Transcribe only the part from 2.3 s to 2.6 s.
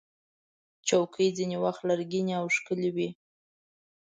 او